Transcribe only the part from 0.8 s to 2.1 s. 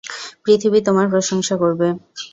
তোমার প্রশংসা করবে।